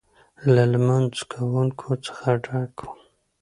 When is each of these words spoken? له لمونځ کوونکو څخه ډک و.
له 0.53 0.63
لمونځ 0.71 1.15
کوونکو 1.31 1.89
څخه 2.05 2.27
ډک 2.43 2.75
و. 2.83 2.87